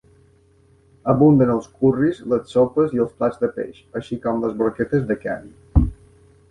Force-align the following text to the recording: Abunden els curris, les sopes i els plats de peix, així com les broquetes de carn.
Abunden 1.11 1.51
els 1.55 1.67
curris, 1.81 2.21
les 2.33 2.49
sopes 2.57 2.97
i 2.99 3.05
els 3.05 3.15
plats 3.21 3.41
de 3.45 3.51
peix, 3.59 3.85
així 4.01 4.19
com 4.27 4.43
les 4.47 4.59
broquetes 4.63 5.09
de 5.13 5.21
carn. 5.27 5.91